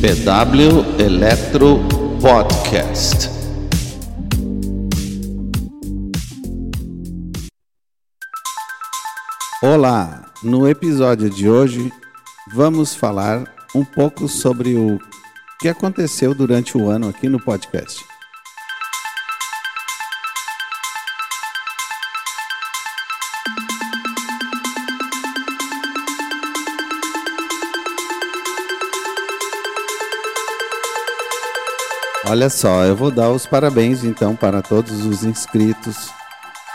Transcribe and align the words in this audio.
PW 0.00 0.98
Electro 0.98 1.78
Podcast. 2.22 3.28
Olá, 9.62 10.32
no 10.42 10.66
episódio 10.66 11.28
de 11.28 11.50
hoje 11.50 11.92
vamos 12.54 12.94
falar 12.94 13.44
um 13.74 13.84
pouco 13.84 14.26
sobre 14.26 14.74
o 14.74 14.98
que 15.60 15.68
aconteceu 15.68 16.34
durante 16.34 16.78
o 16.78 16.88
ano 16.88 17.10
aqui 17.10 17.28
no 17.28 17.38
podcast. 17.38 18.09
Olha 32.26 32.50
só, 32.50 32.84
eu 32.84 32.94
vou 32.94 33.10
dar 33.10 33.30
os 33.30 33.46
parabéns 33.46 34.04
então 34.04 34.36
para 34.36 34.60
todos 34.60 35.06
os 35.06 35.24
inscritos 35.24 36.10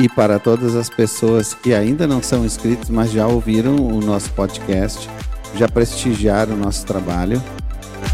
e 0.00 0.08
para 0.08 0.38
todas 0.38 0.74
as 0.74 0.90
pessoas 0.90 1.54
que 1.54 1.72
ainda 1.72 2.08
não 2.08 2.20
são 2.20 2.44
inscritos, 2.44 2.90
mas 2.90 3.12
já 3.12 3.26
ouviram 3.26 3.76
o 3.76 4.00
nosso 4.00 4.32
podcast, 4.32 5.08
já 5.54 5.68
prestigiaram 5.68 6.54
o 6.54 6.56
nosso 6.56 6.84
trabalho. 6.84 7.40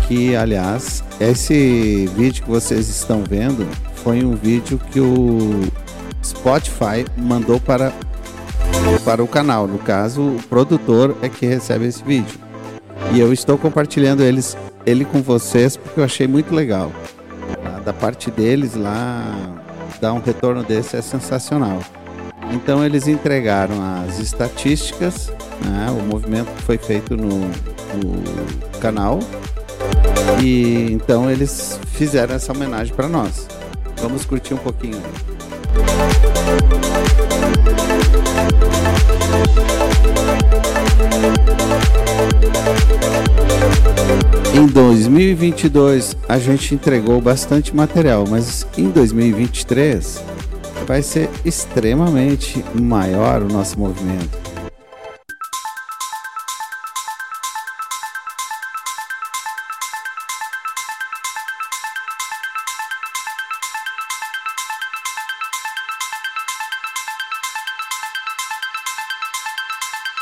Que, 0.06 0.36
aliás, 0.36 1.02
esse 1.18 2.06
vídeo 2.14 2.44
que 2.44 2.50
vocês 2.50 2.90
estão 2.90 3.24
vendo 3.26 3.66
foi 3.96 4.22
um 4.22 4.34
vídeo 4.34 4.78
que 4.92 5.00
o 5.00 5.62
Spotify 6.22 7.06
mandou 7.16 7.58
para, 7.58 7.90
para 9.02 9.24
o 9.24 9.26
canal. 9.26 9.66
No 9.66 9.78
caso, 9.78 10.20
o 10.20 10.42
produtor 10.42 11.16
é 11.22 11.30
que 11.30 11.46
recebe 11.46 11.86
esse 11.86 12.04
vídeo. 12.04 12.38
E 13.14 13.18
eu 13.18 13.32
estou 13.32 13.56
compartilhando 13.56 14.22
eles, 14.22 14.56
ele 14.84 15.06
com 15.06 15.22
vocês 15.22 15.74
porque 15.74 16.00
eu 16.00 16.04
achei 16.04 16.26
muito 16.26 16.54
legal 16.54 16.92
da 17.84 17.92
parte 17.92 18.30
deles 18.30 18.74
lá, 18.74 19.22
dar 20.00 20.12
um 20.12 20.20
retorno 20.20 20.62
desse 20.62 20.96
é 20.96 21.02
sensacional. 21.02 21.80
Então 22.52 22.84
eles 22.84 23.06
entregaram 23.06 23.76
as 24.04 24.18
estatísticas, 24.18 25.32
né, 25.64 25.86
o 25.90 26.02
movimento 26.02 26.46
que 26.54 26.62
foi 26.62 26.78
feito 26.78 27.16
no, 27.16 27.40
no 27.40 28.78
canal, 28.80 29.18
e 30.42 30.92
então 30.92 31.30
eles 31.30 31.78
fizeram 31.92 32.34
essa 32.34 32.52
homenagem 32.52 32.94
para 32.94 33.08
nós. 33.08 33.46
Vamos 34.00 34.24
curtir 34.24 34.54
um 34.54 34.58
pouquinho. 34.58 35.02
Em 42.22 42.23
2022 44.74 46.16
a 46.28 46.36
gente 46.36 46.74
entregou 46.74 47.20
bastante 47.20 47.72
material, 47.72 48.24
mas 48.28 48.66
em 48.76 48.90
2023 48.90 50.20
vai 50.84 51.00
ser 51.00 51.30
extremamente 51.44 52.64
maior 52.74 53.40
o 53.40 53.46
nosso 53.46 53.78
movimento. 53.78 54.36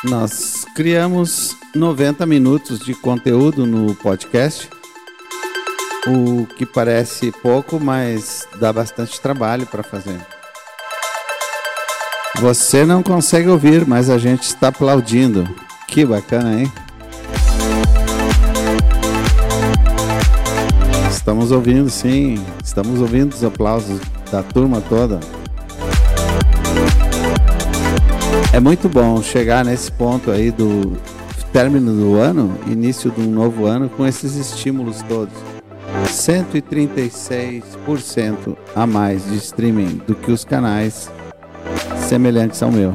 Nós 0.05 0.62
criamos 0.75 1.57
90 1.75 2.25
minutos 2.25 2.79
de 2.81 2.95
conteúdo 2.95 3.67
no 3.67 3.95
podcast, 3.95 4.69
o 6.07 6.47
que 6.47 6.65
parece 6.65 7.31
pouco, 7.31 7.79
mas 7.79 8.47
dá 8.59 8.73
bastante 8.73 9.21
trabalho 9.21 9.67
para 9.67 9.83
fazer. 9.83 10.19
Você 12.41 12.85
não 12.85 13.03
consegue 13.03 13.49
ouvir, 13.49 13.87
mas 13.87 14.09
a 14.09 14.17
gente 14.17 14.45
está 14.45 14.69
aplaudindo. 14.69 15.49
Que 15.87 16.05
bacana, 16.05 16.61
hein? 16.61 16.73
Estamos 21.11 21.53
ouvindo, 21.53 21.91
sim. 21.91 22.43
Estamos 22.65 23.01
ouvindo 23.01 23.35
os 23.35 23.45
aplausos 23.45 24.01
da 24.31 24.43
turma 24.43 24.81
toda. 24.81 25.21
É 28.53 28.61
muito 28.61 28.87
bom 28.87 29.23
chegar 29.23 29.65
nesse 29.65 29.91
ponto 29.91 30.31
aí 30.31 30.51
do 30.51 30.93
término 31.55 31.95
do 31.95 32.17
ano, 32.17 32.55
início 32.67 33.11
de 33.11 33.23
um 33.23 33.31
novo 33.31 33.65
ano, 33.65 33.89
com 33.89 34.07
esses 34.07 34.37
estímulos 34.37 35.01
todos. 35.09 35.33
136% 36.05 38.55
a 38.77 38.87
mais 38.87 39.25
de 39.25 39.37
streaming 39.37 40.03
do 40.07 40.15
que 40.15 40.31
os 40.31 40.45
canais 40.45 41.11
semelhantes 41.97 42.63
ao 42.63 42.71
meu. 42.71 42.95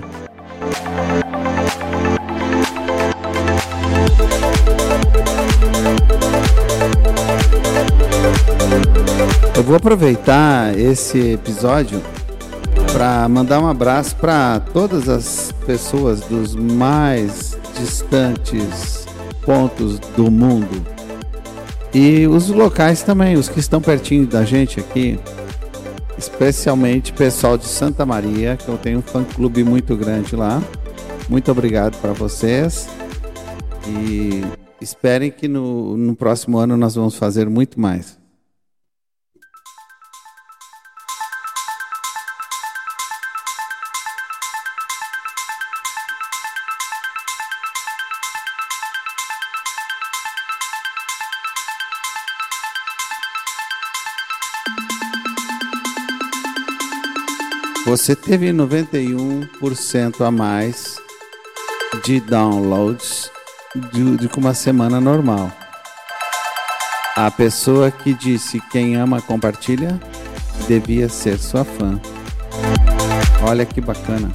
Eu 9.56 9.64
vou 9.64 9.76
aproveitar 9.76 10.78
esse 10.78 11.32
episódio 11.32 12.00
para 12.94 13.28
mandar 13.30 13.60
um 13.60 13.68
abraço 13.68 14.16
para 14.16 14.60
todas 14.60 15.08
as 15.10 15.52
pessoas 15.66 16.22
dos 16.22 16.56
mais 16.56 17.58
distantes 17.76 19.06
pontos 19.46 20.00
do 20.16 20.32
mundo 20.32 20.98
e 21.94 22.28
os 22.28 22.50
locais 22.50 23.02
também, 23.02 23.36
os 23.38 23.50
que 23.50 23.60
estão 23.60 23.82
pertinho 23.82 24.28
da 24.28 24.44
gente 24.44 24.80
aqui, 24.80 25.20
especialmente 26.18 27.14
pessoal 27.14 27.58
de 27.58 27.66
Santa 27.66 28.06
Maria, 28.06 28.58
que 28.58 28.68
eu 28.68 28.78
tenho 28.78 29.00
um 29.00 29.02
fã-clube 29.02 29.64
muito 29.64 29.96
grande 29.96 30.36
lá. 30.36 30.62
Muito 31.30 31.52
obrigado 31.52 32.00
para 32.00 32.14
vocês 32.14 32.88
e 33.88 34.44
esperem 34.82 35.32
que 35.32 35.48
no, 35.48 35.98
no 35.98 36.16
próximo 36.16 36.58
ano 36.58 36.78
nós 36.78 36.96
vamos 36.96 37.16
fazer 37.16 37.50
muito 37.50 37.80
mais. 37.80 38.18
Você 57.88 58.18
teve 58.18 58.52
91% 58.52 60.20
a 60.20 60.30
mais 60.30 60.98
de 62.04 62.20
downloads 62.20 63.32
de, 63.94 64.18
de 64.18 64.30
uma 64.36 64.54
semana 64.54 65.00
normal. 65.00 65.50
A 67.16 67.32
pessoa 67.32 67.90
que 67.90 68.14
disse 68.14 68.60
quem 68.70 68.98
ama 68.98 69.22
compartilha 69.22 69.98
devia 70.68 71.08
ser 71.08 71.40
sua 71.40 71.64
fã. 71.64 71.98
Olha 73.42 73.66
que 73.66 73.80
bacana. 73.80 74.30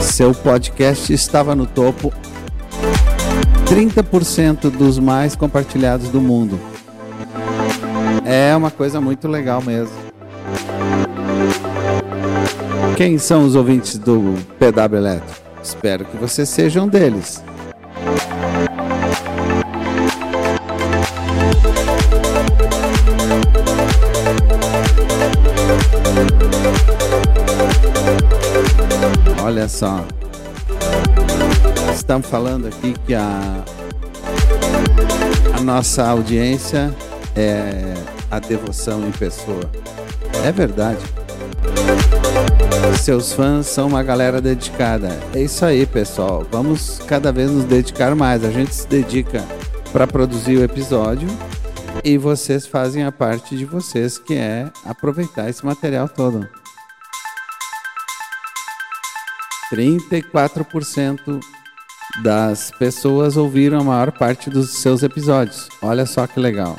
Seu 0.00 0.32
podcast 0.32 1.12
estava 1.12 1.56
no 1.56 1.66
topo 1.66 2.12
30% 3.66 4.70
dos 4.70 5.00
mais 5.00 5.34
compartilhados 5.34 6.08
do 6.08 6.20
mundo. 6.20 6.71
É 8.34 8.56
uma 8.56 8.70
coisa 8.70 8.98
muito 8.98 9.28
legal 9.28 9.60
mesmo. 9.60 9.94
Quem 12.96 13.18
são 13.18 13.44
os 13.44 13.54
ouvintes 13.54 13.98
do 13.98 14.38
PW 14.58 14.96
Eletro? 14.96 15.36
Espero 15.62 16.06
que 16.06 16.16
vocês 16.16 16.48
sejam 16.48 16.88
deles. 16.88 17.44
Olha 29.44 29.68
só. 29.68 30.06
Estamos 31.94 32.26
falando 32.28 32.68
aqui 32.68 32.94
que 33.06 33.14
a, 33.14 33.62
a 35.54 35.60
nossa 35.60 36.08
audiência 36.08 36.94
é 37.36 37.92
a 38.32 38.38
devoção 38.38 39.06
em 39.06 39.12
pessoa. 39.12 39.70
É 40.42 40.50
verdade. 40.50 41.04
Seus 42.98 43.32
fãs 43.32 43.66
são 43.66 43.88
uma 43.88 44.02
galera 44.02 44.40
dedicada. 44.40 45.10
É 45.34 45.42
isso 45.42 45.62
aí, 45.66 45.84
pessoal. 45.84 46.46
Vamos 46.50 46.98
cada 47.06 47.30
vez 47.30 47.50
nos 47.50 47.64
dedicar 47.64 48.14
mais. 48.14 48.42
A 48.42 48.50
gente 48.50 48.74
se 48.74 48.88
dedica 48.88 49.44
para 49.92 50.06
produzir 50.06 50.56
o 50.56 50.64
episódio 50.64 51.28
e 52.02 52.16
vocês 52.16 52.66
fazem 52.66 53.04
a 53.04 53.12
parte 53.12 53.54
de 53.54 53.66
vocês, 53.66 54.16
que 54.16 54.34
é 54.34 54.70
aproveitar 54.86 55.50
esse 55.50 55.64
material 55.66 56.08
todo. 56.08 56.48
34% 59.70 61.38
das 62.22 62.70
pessoas 62.78 63.36
ouviram 63.36 63.80
a 63.80 63.84
maior 63.84 64.10
parte 64.10 64.48
dos 64.48 64.70
seus 64.70 65.02
episódios. 65.02 65.68
Olha 65.82 66.06
só 66.06 66.26
que 66.26 66.40
legal. 66.40 66.78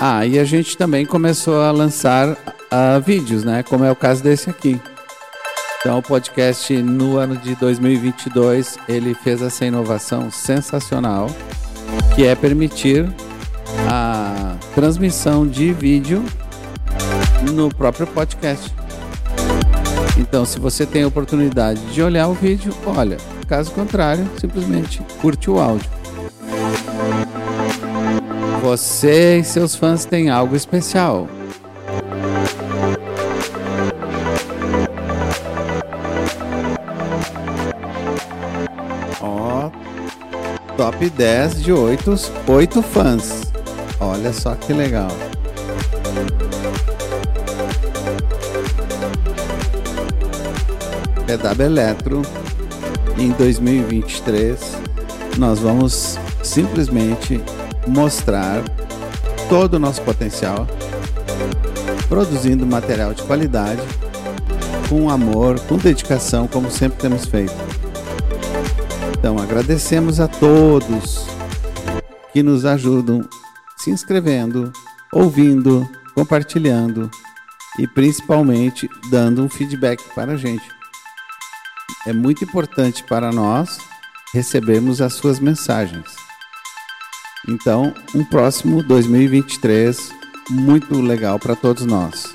Ah, 0.00 0.24
e 0.24 0.38
a 0.38 0.44
gente 0.44 0.76
também 0.76 1.04
começou 1.04 1.60
a 1.60 1.72
lançar 1.72 2.28
uh, 2.30 3.00
vídeos, 3.04 3.42
né? 3.42 3.64
Como 3.64 3.84
é 3.84 3.90
o 3.90 3.96
caso 3.96 4.22
desse 4.22 4.48
aqui. 4.48 4.80
Então, 5.80 5.98
o 5.98 6.02
podcast 6.02 6.72
no 6.82 7.16
ano 7.16 7.36
de 7.36 7.56
2022 7.56 8.78
ele 8.88 9.12
fez 9.12 9.42
essa 9.42 9.64
inovação 9.64 10.30
sensacional, 10.30 11.28
que 12.14 12.24
é 12.24 12.36
permitir 12.36 13.08
a 13.90 14.54
transmissão 14.72 15.44
de 15.44 15.72
vídeo 15.72 16.24
no 17.52 17.68
próprio 17.68 18.06
podcast. 18.06 18.72
Então, 20.16 20.44
se 20.44 20.60
você 20.60 20.86
tem 20.86 21.02
a 21.02 21.08
oportunidade 21.08 21.80
de 21.92 22.02
olhar 22.02 22.28
o 22.28 22.34
vídeo, 22.34 22.72
olha. 22.86 23.16
Caso 23.48 23.70
contrário, 23.72 24.28
simplesmente 24.38 25.00
curte 25.20 25.50
o 25.50 25.58
áudio. 25.58 25.97
Você 28.68 29.38
e 29.38 29.44
seus 29.44 29.74
fãs 29.74 30.04
têm 30.04 30.28
algo 30.28 30.54
especial. 30.54 31.26
Ó, 39.22 39.70
top 40.76 41.08
10 41.08 41.62
de 41.62 41.72
8, 41.72 42.14
8 42.46 42.82
fãs. 42.82 43.40
Olha 43.98 44.34
só 44.34 44.54
que 44.54 44.74
legal. 44.74 45.08
PW 51.26 51.62
Eletro 51.62 52.20
em 53.16 53.30
2023 53.30 54.60
nós 55.38 55.58
vamos 55.58 56.18
simplesmente 56.42 57.42
mostrar 57.88 58.62
todo 59.48 59.74
o 59.74 59.78
nosso 59.78 60.02
potencial, 60.02 60.66
produzindo 62.08 62.66
material 62.66 63.14
de 63.14 63.22
qualidade, 63.22 63.82
com 64.88 65.10
amor, 65.10 65.58
com 65.60 65.76
dedicação, 65.76 66.46
como 66.46 66.70
sempre 66.70 66.98
temos 66.98 67.26
feito. 67.26 67.54
Então, 69.18 69.38
agradecemos 69.38 70.20
a 70.20 70.28
todos 70.28 71.26
que 72.32 72.42
nos 72.42 72.64
ajudam 72.64 73.28
se 73.76 73.90
inscrevendo, 73.90 74.72
ouvindo, 75.12 75.88
compartilhando 76.14 77.10
e 77.78 77.86
principalmente 77.86 78.88
dando 79.10 79.42
um 79.42 79.48
feedback 79.48 80.02
para 80.14 80.32
a 80.32 80.36
gente. 80.36 80.68
É 82.06 82.12
muito 82.12 82.44
importante 82.44 83.02
para 83.04 83.30
nós 83.32 83.78
recebermos 84.32 85.00
as 85.00 85.14
suas 85.14 85.38
mensagens. 85.38 86.27
Então, 87.48 87.94
um 88.14 88.22
próximo 88.22 88.82
2023 88.82 90.10
muito 90.50 91.00
legal 91.00 91.38
para 91.38 91.56
todos 91.56 91.86
nós. 91.86 92.34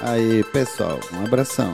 Aí, 0.00 0.42
pessoal, 0.44 0.98
um 1.12 1.26
abração. 1.26 1.72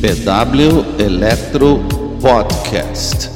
PW 0.00 0.98
Electro 0.98 1.76
Podcast. 2.22 3.29